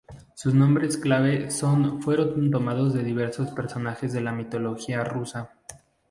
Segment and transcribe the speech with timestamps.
[0.33, 5.51] Sus nombres clave son fueron tomados de diversos personajes de la mitología rusa.